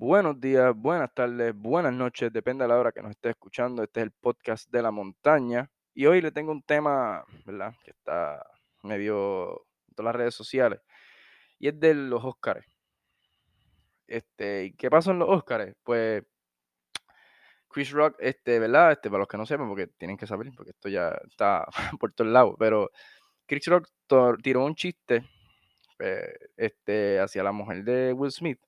[0.00, 3.82] Buenos días, buenas tardes, buenas noches, depende de la hora que nos esté escuchando.
[3.82, 7.74] Este es el podcast de la montaña y hoy le tengo un tema, ¿verdad?
[7.82, 8.46] Que está
[8.84, 10.80] medio en todas las redes sociales
[11.58, 12.64] y es de los Óscares.
[14.06, 15.74] Este, ¿y qué pasó en los Óscares?
[15.82, 16.22] Pues
[17.68, 18.92] Chris Rock, este, ¿verdad?
[18.92, 21.66] Este, para los que no sepan, porque tienen que saber, porque esto ya está
[21.98, 22.88] por todos lados, pero
[23.46, 23.88] Chris Rock
[24.44, 25.24] tiró un chiste
[25.98, 28.60] eh, este, hacia la mujer de Will Smith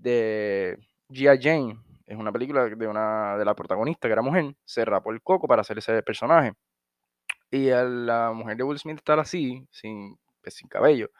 [0.00, 0.78] de
[1.10, 1.38] G.I.
[1.42, 1.78] Jane.
[2.06, 5.46] Es una película de una de la protagonista, que era mujer, se rapó el coco
[5.46, 6.54] para hacer ese personaje.
[7.50, 11.10] Y a la mujer de Will Smith estar así, sin, pues, sin cabello,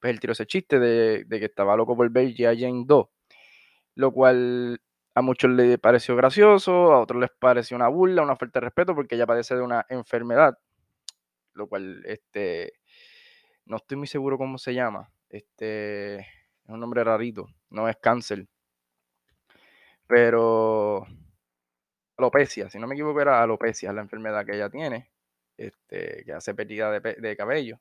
[0.00, 2.34] pues él tiró ese chiste de, de que estaba loco por ver.
[2.36, 3.06] Jane 2,
[3.96, 4.80] lo cual
[5.14, 8.94] a muchos les pareció gracioso, a otros les pareció una burla, una falta de respeto,
[8.94, 10.58] porque ella padece de una enfermedad,
[11.54, 12.74] lo cual, este,
[13.66, 16.26] no estoy muy seguro cómo se llama, este,
[16.68, 18.46] es un nombre rarito, no es cáncer,
[20.06, 21.06] pero
[22.16, 25.10] alopecia, si no me equivoco era alopecia, la enfermedad que ella tiene,
[25.56, 27.80] este, que hace pérdida de, de cabello.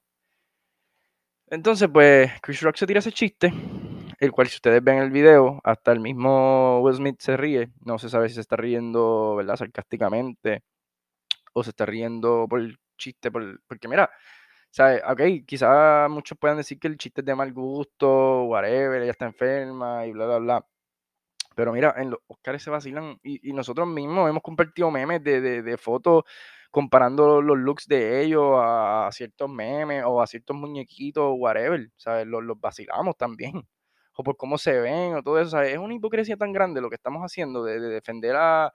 [1.49, 3.51] Entonces, pues, Chris Rock se tira ese chiste,
[4.19, 7.99] el cual si ustedes ven el video, hasta el mismo Will Smith se ríe, no
[7.99, 9.57] se sabe si se está riendo, ¿verdad?
[9.57, 10.63] Sarcásticamente,
[11.53, 14.09] o se está riendo por el chiste, por, porque mira,
[14.77, 15.01] ¿sabes?
[15.09, 19.25] Ok, quizás muchos puedan decir que el chiste es de mal gusto, whatever, ella está
[19.25, 20.65] enferma y bla, bla, bla.
[21.55, 25.77] Pero mira, en los Oscars se vacilan y, nosotros mismos hemos compartido memes de, de,
[25.77, 26.25] fotos
[26.71, 32.27] comparando los looks de ellos a, ciertos memes o a ciertos muñequitos, whatever, ¿sabes?
[32.27, 33.53] Los, los vacilamos también.
[34.19, 35.61] O por cómo se ven o todo eso.
[35.61, 38.73] Es una hipocresía tan grande lo que estamos haciendo de, de defender a,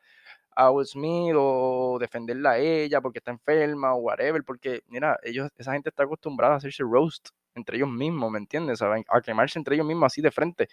[0.55, 5.50] a Will Smith o defenderla a ella porque está enferma o whatever, porque mira, ellos,
[5.56, 8.78] esa gente está acostumbrada a hacerse roast entre ellos mismos, ¿me entiendes?
[8.78, 9.05] ¿Saben?
[9.08, 10.69] A quemarse entre ellos mismos así de frente.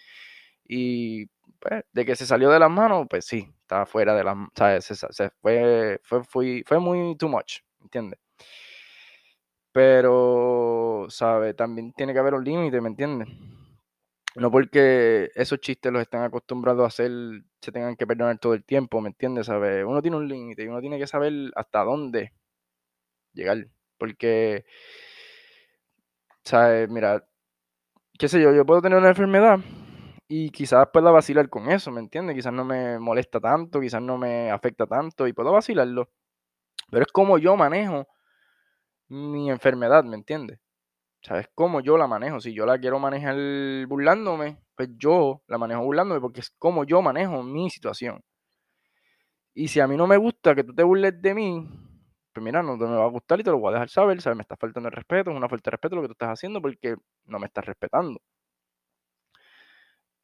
[0.66, 1.26] Y
[1.58, 4.84] pues, de que se salió de las manos, pues sí, estaba fuera de las ¿sabes?
[4.84, 8.20] Se, se fue, fue, fue, muy too much, ¿entiendes?
[9.72, 11.54] Pero, ¿sabes?
[11.56, 13.28] También tiene que haber un límite, ¿me entiendes?
[14.36, 17.10] No porque esos chistes los están acostumbrados a hacer,
[17.60, 19.46] se tengan que perdonar todo el tiempo, ¿me entiendes?
[19.46, 19.84] ¿Sabes?
[19.84, 22.32] Uno tiene un límite y uno tiene que saber hasta dónde
[23.32, 23.66] llegar.
[23.98, 24.64] Porque,
[26.44, 26.88] ¿sabes?
[26.88, 27.24] Mira,
[28.18, 29.58] qué sé yo, yo puedo tener una enfermedad
[30.28, 32.36] y quizás pueda vacilar con eso, ¿me entiendes?
[32.36, 36.10] Quizás no me molesta tanto, quizás no me afecta tanto y puedo vacilarlo.
[36.90, 38.06] Pero es como yo manejo
[39.08, 40.60] mi enfermedad, ¿me entiendes?
[41.22, 42.40] ¿Sabes cómo yo la manejo?
[42.40, 43.36] Si yo la quiero manejar
[43.86, 48.22] burlándome, pues yo la manejo burlándome porque es como yo manejo mi situación.
[49.54, 51.68] Y si a mí no me gusta que tú te burles de mí,
[52.32, 54.20] pues mira, no te me va a gustar y te lo voy a dejar saber,
[54.22, 54.36] ¿sabes?
[54.36, 56.60] Me está faltando el respeto, es una falta de respeto lo que tú estás haciendo
[56.62, 58.20] porque no me estás respetando.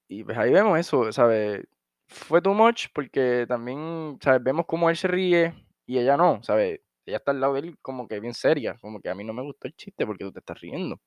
[0.09, 1.65] Y pues ahí vemos eso, ¿sabes?
[2.09, 4.43] Fue too much porque también, ¿sabes?
[4.43, 5.55] Vemos cómo él se ríe
[5.87, 6.81] y ella no, ¿sabes?
[7.07, 9.33] Ella está al lado de él como que bien seria, como que a mí no
[9.33, 11.01] me gustó el chiste porque tú te estás riendo.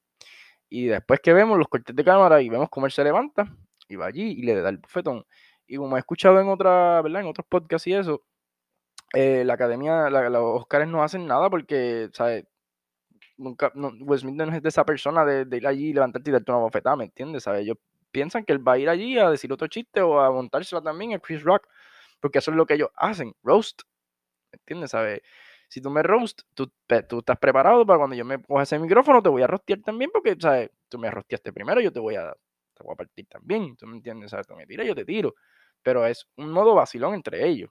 [0.70, 3.46] Y después que vemos los cortes de cámara y vemos cómo él se levanta
[3.90, 5.26] y va allí y le da el bufetón.
[5.68, 7.22] Y como he escuchado en otra, ¿verdad?
[7.22, 8.24] En otros podcasts y eso,
[9.14, 12.46] eh, la academia, la- los Oscars no hacen nada porque, ¿sabes?
[13.38, 16.30] Nunca, no, Will Smith no es de esa persona de, de ir allí y levantarte
[16.30, 17.44] y darte una bofetada, ¿me entiendes?
[17.44, 17.62] ¿Sabes?
[17.64, 17.78] Ellos
[18.12, 21.14] piensan que él va a ir allí a decir otro chiste o a montársela también
[21.14, 21.68] a Chris Rock,
[22.20, 23.82] porque eso es lo que ellos hacen, roast,
[24.54, 24.92] ¿me entiendes?
[24.92, 25.22] ¿Sabes?
[25.70, 26.72] Si tú me roast, tú,
[27.08, 30.12] tú estás preparado para cuando yo me coja ese micrófono, te voy a rostear también,
[30.12, 30.72] porque, ¿sabes?
[30.90, 32.34] Tú me rosteaste primero, yo te voy a,
[32.74, 34.32] te partir también, ¿tú me entiendes?
[34.32, 34.48] ¿Sabes?
[34.48, 35.36] Tú me tiras, yo te tiro,
[35.84, 37.70] pero es un modo vacilón entre ellos,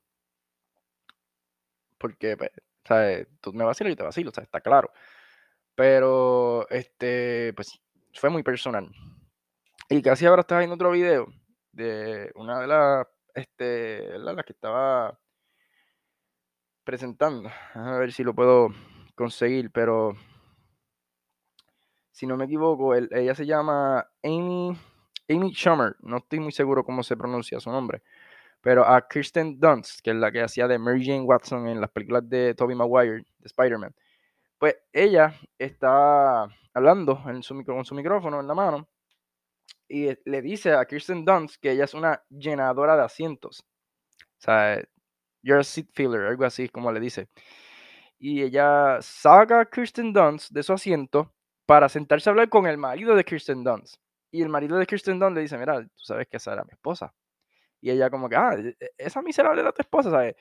[1.98, 2.50] porque, pues,
[2.84, 3.26] ¿sabes?
[3.40, 4.46] Tú me vacilas y te vacilo, ¿sabes?
[4.46, 4.90] Está claro.
[5.74, 7.80] Pero, este, pues,
[8.14, 8.90] fue muy personal.
[9.88, 11.26] Y casi ahora estaba viendo otro video
[11.72, 15.18] de una de las, este, las que estaba
[16.88, 17.50] presentando.
[17.74, 18.70] A ver si lo puedo
[19.14, 20.14] conseguir, pero
[22.10, 24.74] si no me equivoco, ella se llama Amy,
[25.28, 25.96] Amy Schumer.
[26.00, 28.02] No estoy muy seguro cómo se pronuncia su nombre.
[28.62, 31.90] Pero a Kirsten Dunst, que es la que hacía de Mary Jane Watson en las
[31.90, 33.94] películas de Tobey Maguire, de Spider-Man.
[34.56, 38.88] Pues ella está hablando en su con su micrófono en la mano
[39.88, 43.62] y le dice a Kirsten Dunst que ella es una llenadora de asientos.
[44.22, 44.82] O sea,
[45.42, 47.28] you're a seat filler, algo así como le dice.
[48.18, 51.32] Y ella saca a Kirsten Dunst de su asiento
[51.66, 53.96] para sentarse a hablar con el marido de Kirsten Dunst.
[54.32, 56.72] Y el marido de Kirsten Dunst le dice, mira, tú sabes que esa era mi
[56.72, 57.12] esposa.
[57.80, 60.36] Y ella como que, ah, e- e- esa miserable era tu esposa, ¿sabes?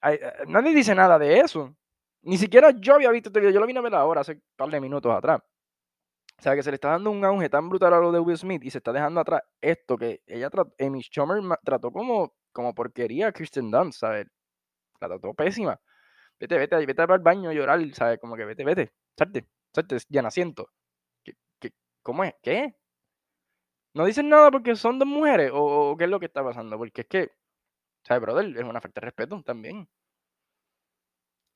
[0.00, 1.74] Ay, eh, nadie dice nada de eso.
[2.22, 4.42] Ni siquiera yo había visto este video, yo lo vine a ver ahora, hace un
[4.56, 5.40] par de minutos atrás.
[6.38, 8.36] O sea, que se le está dando un auge tan brutal a lo de Will
[8.36, 12.74] Smith y se está dejando atrás esto que ella trató, Amy Schumer trató como, como
[12.74, 14.26] porquería a Kristen Dunst, ¿sabes?
[15.00, 15.78] La trató pésima.
[16.40, 18.18] Vete, vete, vete al baño a llorar, ¿sabes?
[18.20, 20.70] Como que vete, vete, salte, salte, ya naciento.
[21.24, 21.34] ¿Qué,
[22.02, 22.34] ¿Cómo es?
[22.42, 22.74] ¿Qué?
[23.94, 27.02] No dicen nada porque son dos mujeres o, qué es lo que está pasando, porque
[27.02, 27.30] es que,
[28.04, 28.46] ¿sabes, brother?
[28.56, 29.88] Es una falta de respeto también.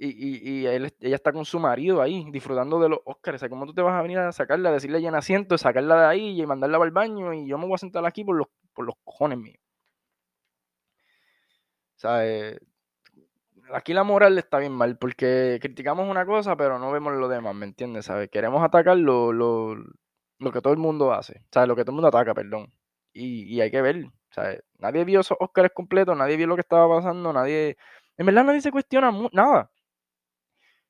[0.01, 3.45] Y, y, ella está con su marido ahí, disfrutando de los Oscars.
[3.49, 6.41] ¿cómo tú te vas a venir a sacarla, a decirle ya asiento, sacarla de ahí
[6.41, 7.35] y mandarla al baño?
[7.35, 9.68] Y yo me voy a sentar aquí por los, por los cojones míos.
[12.05, 12.59] Eh,
[13.73, 17.55] aquí la moral está bien mal, porque criticamos una cosa, pero no vemos lo demás,
[17.55, 18.07] ¿me entiendes?
[18.07, 18.31] ¿Sabes?
[18.31, 19.77] Queremos atacar lo, lo,
[20.39, 21.69] lo que todo el mundo hace, ¿sabes?
[21.69, 22.73] Lo que todo el mundo ataca, perdón.
[23.13, 24.63] Y, y hay que ver, ¿sabes?
[24.79, 27.77] Nadie vio esos Oscars completos, nadie vio lo que estaba pasando, nadie...
[28.17, 29.71] En verdad nadie se cuestiona nada.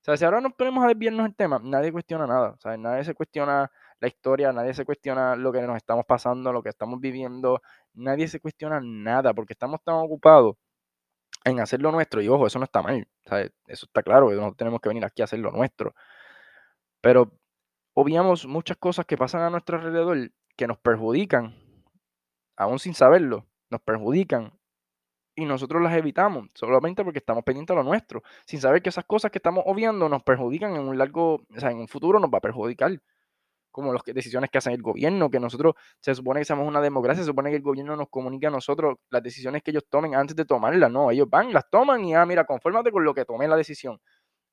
[0.01, 2.57] O sea, si ahora nos ponemos a desviarnos el tema, nadie cuestiona nada.
[2.79, 3.71] Nadie se cuestiona
[4.01, 7.61] la historia, nadie se cuestiona lo que nos estamos pasando, lo que estamos viviendo.
[7.95, 10.57] Nadie se cuestiona nada porque estamos tan ocupados
[11.45, 12.23] en hacer lo nuestro.
[12.23, 13.07] Y ojo, eso no está mal.
[13.67, 15.95] Eso está claro, que no tenemos que venir aquí a hacer lo nuestro.
[17.01, 17.33] Pero
[17.95, 21.55] obviamos muchas cosas que pasan a nuestro alrededor que nos perjudican,
[22.57, 24.53] aún sin saberlo, nos perjudican
[25.37, 29.05] y nosotros las evitamos solamente porque estamos pendientes de lo nuestro, sin saber que esas
[29.05, 32.31] cosas que estamos obviando nos perjudican en un largo, o sea, en un futuro nos
[32.31, 33.01] va a perjudicar.
[33.79, 37.23] Como las decisiones que hace el gobierno, que nosotros se supone que somos una democracia,
[37.23, 40.35] se supone que el gobierno nos comunica a nosotros las decisiones que ellos tomen antes
[40.35, 40.91] de tomarlas.
[40.91, 44.01] No, ellos van, las toman y, ah, mira, confórmate con lo que tome la decisión.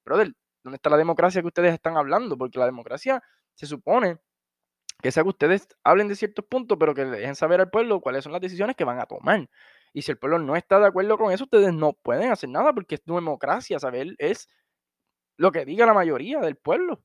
[0.06, 0.32] Brother,
[0.64, 2.38] ¿dónde está la democracia que ustedes están hablando?
[2.38, 3.24] Porque la democracia
[3.56, 4.20] se supone
[5.02, 8.02] que sea que ustedes hablen de ciertos puntos, pero que le dejen saber al pueblo
[8.02, 9.50] cuáles son las decisiones que van a tomar.
[9.92, 12.74] Y si el pueblo no está de acuerdo con eso, ustedes no pueden hacer nada
[12.74, 14.14] porque es democracia, ¿sabes?
[14.20, 14.48] Es
[15.36, 17.02] lo que diga la mayoría del pueblo.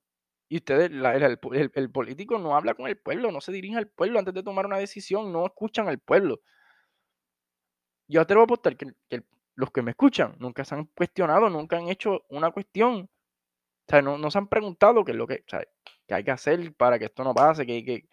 [0.50, 4.34] Y ustedes, el, político no habla con el pueblo, no se dirige al pueblo antes
[4.34, 6.40] de tomar una decisión, no escuchan al pueblo.
[8.08, 8.92] Yo lo voy a apostar que,
[9.54, 13.08] los que me escuchan nunca se han cuestionado, nunca han hecho una cuestión.
[13.86, 15.44] O sea, no, se han preguntado qué es lo que,
[16.08, 18.08] que hay que hacer para que esto no pase, que, que,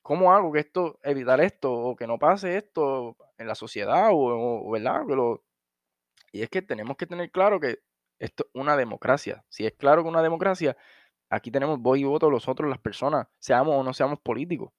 [0.00, 4.70] ¿cómo hago que esto, evitar esto o que no pase esto en la sociedad o,
[4.70, 5.02] ¿verdad?
[6.32, 7.80] y es que tenemos que tener claro que
[8.18, 9.44] esto es una democracia.
[9.50, 10.78] Si es claro que una democracia,
[11.34, 14.72] aquí tenemos voz y voto los otros, las personas, seamos o no seamos políticos.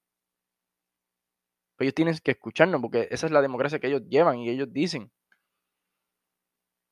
[1.80, 5.12] ellos tienen que escucharnos porque esa es la democracia que ellos llevan y ellos dicen.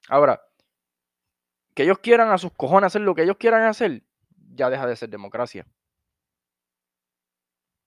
[0.10, 0.42] Ahora,
[1.76, 4.04] que ellos quieran a sus cojones hacer lo que ellos quieran hacer,
[4.56, 5.66] ya deja de ser democracia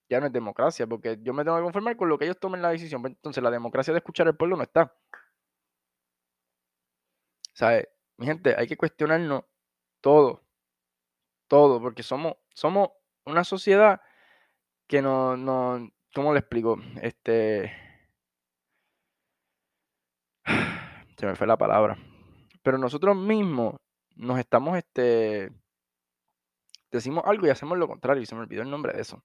[0.08, 2.62] ya no es democracia, porque yo me tengo que conformar con lo que ellos tomen
[2.62, 3.02] la decisión.
[3.02, 4.94] Pues, entonces la democracia de escuchar al pueblo no está.
[7.54, 7.88] ¿Sabes?
[8.18, 9.44] Mi gente, hay que cuestionarnos
[10.00, 10.45] todo,
[11.48, 12.90] todo, porque somos, somos
[13.24, 14.00] una sociedad
[14.86, 16.78] que no, no, ¿cómo le explico?
[17.02, 17.72] Este,
[21.16, 21.98] se me fue la palabra,
[22.62, 23.76] pero nosotros mismos
[24.14, 25.52] nos estamos, este,
[26.90, 29.22] decimos algo y hacemos lo contrario, y se me olvidó el nombre de eso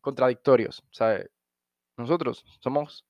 [0.00, 0.84] contradictorios.
[0.90, 1.30] ¿sabes?
[1.96, 3.06] Nosotros somos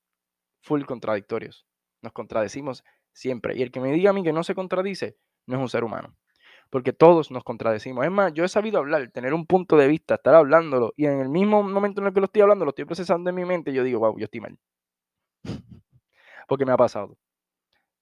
[0.62, 1.66] full contradictorios.
[2.02, 3.56] Nos contradecimos siempre.
[3.56, 5.84] Y el que me diga a mí que no se contradice, no es un ser
[5.84, 6.16] humano.
[6.70, 8.04] Porque todos nos contradecimos.
[8.04, 11.20] Es más, yo he sabido hablar, tener un punto de vista, estar hablándolo, y en
[11.20, 13.70] el mismo momento en el que lo estoy hablando, lo estoy procesando en mi mente,
[13.70, 14.58] y yo digo, wow, yo estoy mal.
[16.48, 17.16] Porque me ha pasado.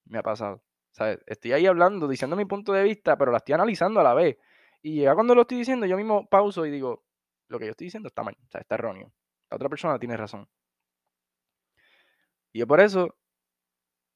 [0.05, 0.61] Me ha pasado.
[0.91, 1.19] ¿Sabes?
[1.27, 4.37] Estoy ahí hablando, diciendo mi punto de vista, pero la estoy analizando a la vez.
[4.81, 7.03] Y ya cuando lo estoy diciendo, yo mismo pauso y digo,
[7.47, 9.11] lo que yo estoy diciendo está mal, o sea, está erróneo.
[9.49, 10.47] La otra persona tiene razón.
[12.51, 13.15] Y yo por eso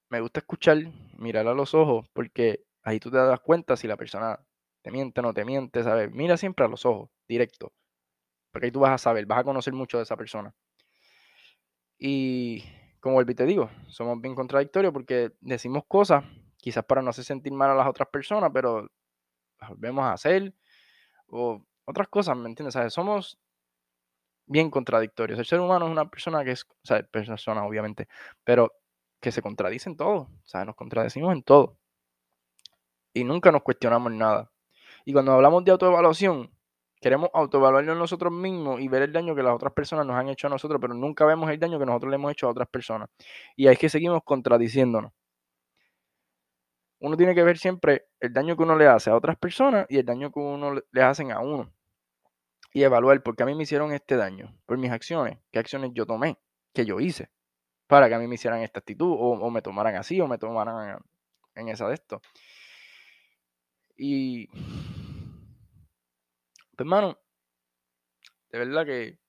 [0.10, 0.78] me gusta escuchar,
[1.18, 4.40] mirar a los ojos, porque ahí tú te das cuenta si la persona
[4.84, 6.12] te miente o no te miente, ¿sabes?
[6.12, 7.74] Mira siempre a los ojos, directo.
[8.52, 10.54] Porque ahí tú vas a saber, vas a conocer mucho de esa persona.
[11.98, 12.64] Y
[13.00, 16.24] como y te digo, somos bien contradictorios porque decimos cosas,
[16.58, 18.90] quizás para no hacer sentir mal a las otras personas, pero
[19.60, 20.54] las volvemos a hacer.
[21.28, 22.74] O otras cosas, ¿me entiendes?
[22.74, 22.94] ¿Sabes?
[22.94, 23.40] Somos
[24.46, 25.40] bien contradictorios.
[25.40, 28.08] El ser humano es una persona que es, o sea, persona obviamente,
[28.44, 28.74] pero
[29.22, 31.78] que se contradice en todo, sea, Nos contradecimos en todo.
[33.14, 34.53] Y nunca nos cuestionamos nada.
[35.06, 36.52] Y cuando hablamos de autoevaluación,
[37.02, 40.48] queremos autoevaluarnos nosotros mismos y ver el daño que las otras personas nos han hecho
[40.48, 43.10] a nosotros, pero nunca vemos el daño que nosotros le hemos hecho a otras personas.
[43.56, 45.12] Y ahí es que seguimos contradiciéndonos
[47.04, 49.98] uno tiene que ver siempre el daño que uno le hace a otras personas y
[49.98, 51.70] el daño que uno le hacen a uno.
[52.74, 55.92] Y evaluar por qué a mí me hicieron este daño, por mis acciones, qué acciones
[55.94, 56.38] yo tomé,
[56.74, 57.30] qué yo hice,
[57.88, 60.98] para que a mí me hicieran esta actitud, o, me tomaran así, o me tomaran
[61.56, 62.22] en esa de esto.
[63.98, 64.48] Y,
[66.76, 67.18] pues, hermano,
[68.52, 69.20] de verdad que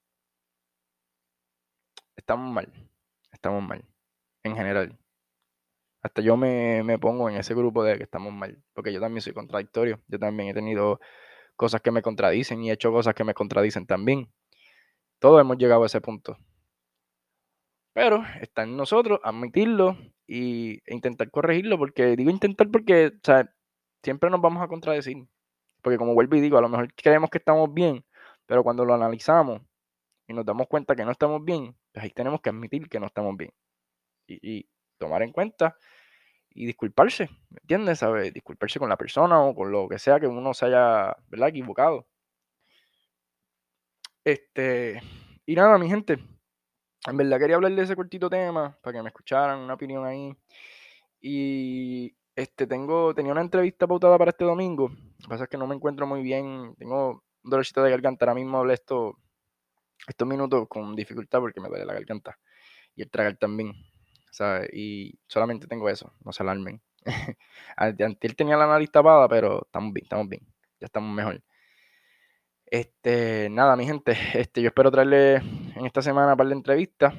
[2.16, 2.72] estamos mal,
[3.32, 3.84] estamos mal,
[4.42, 4.98] en general.
[6.02, 9.22] Hasta yo me, me pongo en ese grupo de que estamos mal, porque yo también
[9.22, 11.00] soy contradictorio, yo también he tenido
[11.56, 14.30] cosas que me contradicen y he hecho cosas que me contradicen también.
[15.18, 16.36] Todos hemos llegado a ese punto.
[17.94, 19.96] Pero está en nosotros admitirlo
[20.26, 23.54] y, e intentar corregirlo, porque digo intentar porque o sea,
[24.02, 25.26] siempre nos vamos a contradecir.
[25.84, 28.04] Porque como vuelvo y digo, a lo mejor creemos que estamos bien,
[28.46, 29.60] pero cuando lo analizamos
[30.26, 33.06] y nos damos cuenta que no estamos bien, pues ahí tenemos que admitir que no
[33.06, 33.52] estamos bien.
[34.26, 34.66] Y,
[34.98, 35.76] tomar en cuenta
[36.50, 37.98] y disculparse, ¿me entiendes?
[37.98, 38.30] ¿Sabe?
[38.30, 41.48] Disculparse con la persona o con lo que sea que uno se haya, ¿verdad?
[41.48, 42.06] Equivocado.
[44.24, 45.02] Este,
[45.44, 46.18] y nada, mi gente,
[47.06, 50.34] en verdad quería hablar de ese cortito tema para que me escucharan una opinión ahí.
[51.20, 54.90] Y este tengo tenía una entrevista pautada para este domingo.
[55.24, 58.26] Lo que pasa es que no me encuentro muy bien, tengo un dolorcito de garganta.
[58.26, 59.18] Ahora mismo hablé esto,
[60.06, 62.38] estos minutos con dificultad porque me duele la garganta
[62.94, 63.72] y el tragar también.
[64.70, 66.82] Y solamente tengo eso, no se alarmen.
[67.76, 70.42] Antes tenía la nariz tapada, pero estamos bien, estamos bien,
[70.78, 71.42] ya estamos mejor.
[72.66, 77.14] Este, nada, mi gente, este, yo espero traerle en esta semana un par de entrevistas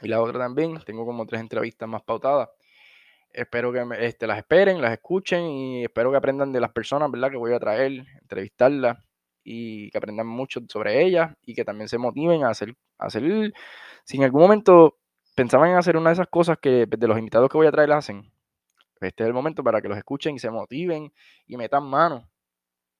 [0.00, 0.78] y la otra también.
[0.86, 2.50] Tengo como tres entrevistas más pautadas.
[3.34, 7.30] Espero que este, las esperen, las escuchen y espero que aprendan de las personas, ¿verdad?
[7.30, 8.98] Que voy a traer, entrevistarlas
[9.42, 13.52] y que aprendan mucho sobre ellas y que también se motiven a hacer, a hacer,
[14.04, 14.98] si en algún momento
[15.34, 17.90] pensaban en hacer una de esas cosas que de los invitados que voy a traer
[17.92, 18.32] hacen,
[19.00, 21.12] este es el momento para que los escuchen y se motiven
[21.46, 22.30] y metan mano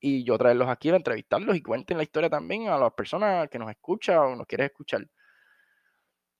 [0.00, 3.58] y yo traerlos aquí a entrevistarlos y cuenten la historia también a las personas que
[3.58, 5.06] nos escuchan o nos quieren escuchar.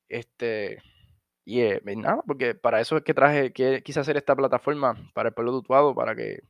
[0.08, 0.82] Este,
[1.44, 5.28] y eh, nada, porque para eso es que traje, que quise hacer esta plataforma para
[5.28, 6.40] el pueblo tutuado, para que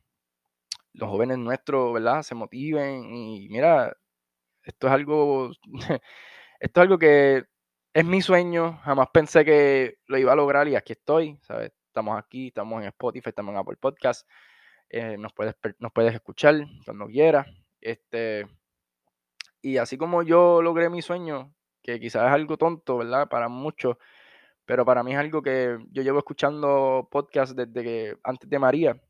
[0.93, 2.23] los jóvenes nuestros, ¿verdad?
[2.23, 3.95] Se motiven y mira,
[4.63, 5.51] esto es algo,
[6.59, 7.45] esto es algo que
[7.93, 11.71] es mi sueño, jamás pensé que lo iba a lograr y aquí estoy, ¿sabes?
[11.87, 14.27] Estamos aquí, estamos en Spotify, estamos en Apple Podcast.
[14.89, 17.47] Eh, nos, puedes, nos puedes escuchar cuando quieras.
[17.79, 18.47] Este,
[19.61, 23.29] y así como yo logré mi sueño, que quizás es algo tonto, ¿verdad?
[23.29, 23.97] Para muchos,
[24.65, 29.01] pero para mí es algo que yo llevo escuchando podcast desde que antes de María.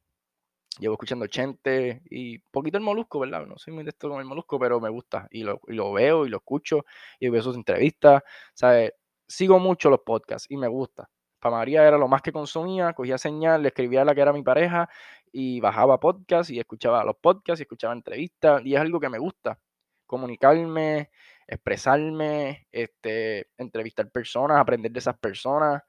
[0.77, 3.45] Llevo escuchando Chente y poquito el Molusco, ¿verdad?
[3.45, 5.93] No soy muy de esto con el Molusco, pero me gusta y lo, y lo
[5.93, 6.85] veo y lo escucho
[7.17, 8.91] y veo sus entrevistas, ¿sabes?
[9.25, 11.09] Sigo mucho los podcasts y me gusta.
[11.39, 14.33] Para María era lo más que consumía, cogía señal, le escribía a la que era
[14.33, 14.89] mi pareja
[15.31, 19.19] y bajaba podcast y escuchaba los podcasts y escuchaba entrevistas y es algo que me
[19.19, 19.59] gusta,
[20.05, 21.11] comunicarme,
[21.47, 25.81] expresarme, este, entrevistar personas, aprender de esas personas,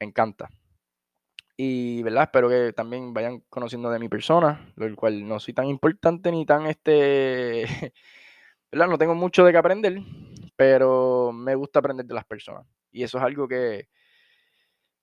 [0.00, 0.48] me encanta.
[1.56, 2.24] Y, ¿verdad?
[2.24, 6.46] Espero que también vayan conociendo de mi persona, lo cual no soy tan importante ni
[6.46, 7.64] tan, este,
[8.72, 8.88] ¿verdad?
[8.88, 9.98] No tengo mucho de qué aprender,
[10.56, 12.66] pero me gusta aprender de las personas.
[12.90, 13.88] Y eso es algo que,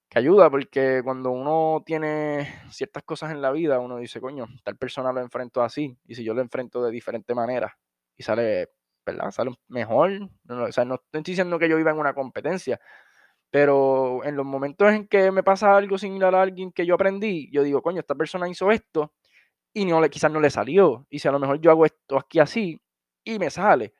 [0.09, 4.75] que ayuda porque cuando uno tiene ciertas cosas en la vida, uno dice, coño, tal
[4.75, 7.77] persona lo enfrento así, y si yo lo enfrento de diferente manera
[8.17, 8.69] y sale,
[9.11, 9.31] ¿verdad?
[9.31, 10.11] Sale mejor.
[10.45, 12.79] No, o sea, no estoy diciendo que yo viva en una competencia,
[13.51, 17.49] pero en los momentos en que me pasa algo similar a alguien que yo aprendí,
[17.51, 19.13] yo digo, coño, esta persona hizo esto
[19.73, 21.07] y no le, quizás no le salió.
[21.09, 22.81] Y si a lo mejor yo hago esto aquí así
[23.23, 23.93] y me sale.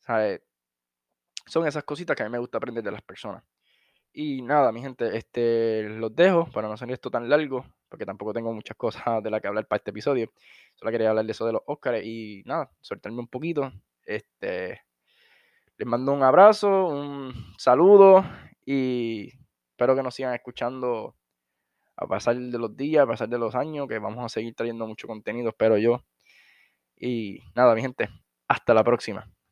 [0.00, 0.42] ¿Sabes?
[1.46, 3.44] Son esas cositas que a mí me gusta aprender de las personas.
[4.12, 8.32] Y nada, mi gente, este, los dejo para no ser esto tan largo, porque tampoco
[8.32, 10.32] tengo muchas cosas de las que hablar para este episodio.
[10.76, 13.70] Solo quería hablar de eso de los Oscars y nada, soltarme un poquito.
[14.06, 14.80] Este,
[15.76, 18.24] les mando un abrazo, un saludo
[18.64, 19.30] y
[19.72, 21.16] espero que nos sigan escuchando
[21.94, 24.86] a pasar de los días, a pasar de los años, que vamos a seguir trayendo
[24.86, 26.02] mucho contenido, espero yo.
[26.96, 28.08] Y nada, mi gente,
[28.48, 29.30] hasta la próxima.